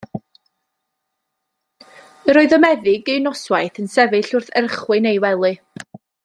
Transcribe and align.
Yr 2.33 2.39
oedd 2.43 2.57
y 2.57 2.59
meddyg 2.63 3.11
un 3.17 3.27
noswaith 3.29 3.79
yn 3.85 3.93
sefyll 3.97 4.35
wrth 4.41 4.51
erchwyn 4.63 5.11
ei 5.13 5.25
wely. 5.29 5.55